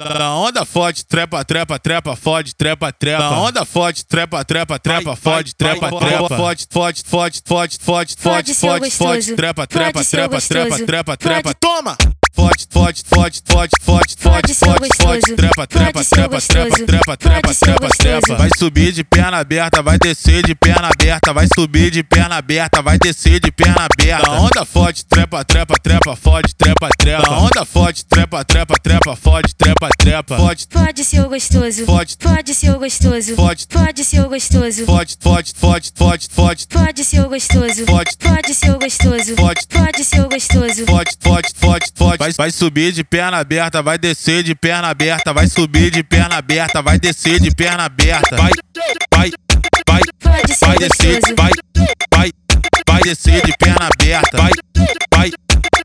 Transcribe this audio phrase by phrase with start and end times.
[0.00, 3.18] Da onda forte, trepa, trepa, trepa, fode, trepa, trepa.
[3.18, 6.36] Da onda forte, trepa, trepa, trepa, fode, trepa, trepa.
[6.36, 11.54] Forte, forte, forte, forte, forte, forte, forte, forte, trepa, trepa, trepa, trepa, trepa, trepa.
[11.54, 11.96] Toma!
[12.38, 17.88] Forte, forte, forte, forte, forte, forte, forte, forte, trepa, trepa, trepa, trepa, trepa, trepa, trepa,
[17.98, 18.36] trepa.
[18.36, 22.80] Vai subir de perna aberta, vai descer de perna aberta, vai subir de perna aberta,
[22.80, 24.30] vai descer de perna aberta.
[24.30, 27.22] Da onda forte, trepa, trepa, trepa, fode, trepa, trepa.
[27.22, 29.88] Da onda forte, trepa, trepa, trepa, fode, trepa,
[30.22, 30.36] trepa.
[30.36, 31.84] Fode, Pode ser o gostoso.
[31.84, 32.16] Pode.
[32.16, 33.34] Pode ser o gostoso.
[33.34, 33.66] Pode.
[33.66, 34.84] Pode ser o gostoso.
[34.84, 36.66] fode, fode, fode, fode, fode.
[36.68, 37.84] Pode ser o gostoso.
[37.84, 38.16] Pode.
[38.18, 39.34] Pode ser o gostoso.
[39.34, 39.66] Pode.
[39.68, 40.86] Pode ser o gostoso.
[40.86, 42.18] Fode, fode, fode, fode.
[42.18, 46.36] Vai, vai subir de perna aberta, vai descer de perna aberta, vai subir de perna
[46.36, 48.36] aberta, vai descer de perna aberta.
[48.36, 48.50] Vai,
[49.14, 49.30] vai,
[49.86, 51.34] vai, Pode ser vai descer, gostoso.
[51.36, 51.50] vai,
[52.14, 52.30] vai,
[52.88, 54.36] vai descer de perna aberta.
[54.36, 54.50] Vai,
[55.14, 55.30] vai,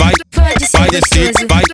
[0.00, 1.64] vai, Pode ser vai descer, vai,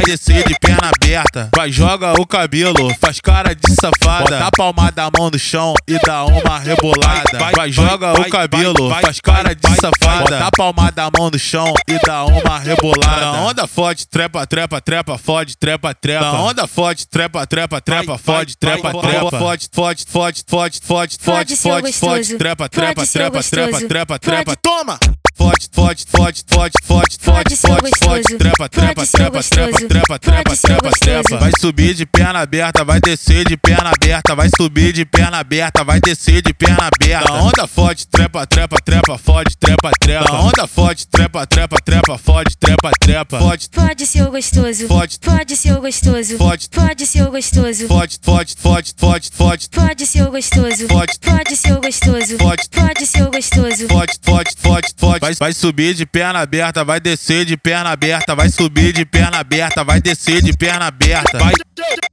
[0.00, 1.50] vai descer de perna aberta.
[1.54, 4.22] Vai, joga o cabelo, faz cara de safada.
[4.22, 7.38] Bota a palma da mão no chão e dá uma rebolada.
[7.38, 10.20] Vai, vai, joga o cabelo, faz cara de safada.
[10.20, 13.20] Bota a palma da mão no chão e dá uma rebolada.
[13.20, 16.24] Da onda forte, trepa, trepa, trepa, fode, trepa, trepa.
[16.24, 19.30] Da onda forte, trepa, trepa, trepa, fode, trepa, trepa.
[19.30, 24.56] Fode, fode, fode, fode, fode, fode, fode, fode, trepa, trepa, trepa, trepa, trepa, trepa.
[24.56, 24.98] Toma!
[25.36, 28.38] Fode, fode, fode, fode, fode, fode, fode, fode, gostoso.
[28.38, 31.38] trepa, trepa, trepa, trepa, trepa, trepa, trepa, trepa.
[31.38, 35.84] Vai subir de perna aberta, vai descer de perna aberta, vai subir de perna aberta,
[35.84, 37.32] vai descer de perna aberta.
[37.32, 40.24] Da onda forte, trepa, trepa, trepa, fode, trepa, trepa.
[40.24, 43.38] Da onda forte, trepa, trepa, trepa, fode, trepa, trepa.
[43.38, 44.86] Fode, Pode ser o gostoso.
[44.86, 45.18] Pode.
[45.20, 46.36] Pode ser o gostoso.
[46.36, 46.68] Pode.
[46.70, 47.86] Pode ser o gostoso.
[47.86, 49.68] fode, fode, fode, fode, fode.
[49.70, 50.86] Pode ser o gostoso.
[50.86, 51.18] Pode.
[51.20, 52.36] Pode ser o gostoso.
[52.36, 52.68] Pode.
[52.70, 53.88] Pode ser o gostoso.
[53.88, 58.48] Fode, fode, fode, Vai, vai subir de perna aberta, vai descer de perna aberta, vai
[58.48, 61.38] subir de perna aberta, vai descer de perna aberta.
[61.38, 61.52] Vai,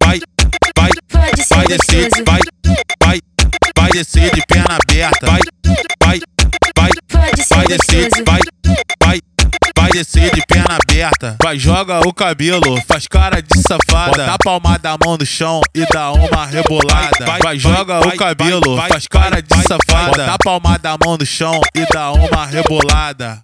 [0.04, 0.20] vai,
[0.76, 0.90] vai,
[1.50, 2.40] vai descer, vai,
[3.04, 3.20] vai,
[3.78, 5.28] vai descer de perna aberta.
[5.28, 5.40] Vai,
[6.04, 6.20] vai,
[6.76, 6.90] vai,
[7.50, 8.42] vai descer, vai,
[10.68, 11.36] perna aberta.
[11.42, 14.10] Vai, joga o cabelo, faz cara de safada.
[14.10, 17.26] Bota a palma da mão no chão e dá uma rebolada.
[17.26, 20.08] Vai, vai, joga o cabelo, faz cara de safada.
[20.10, 23.36] Bota a palma da mão no chão e dá uma rebolada.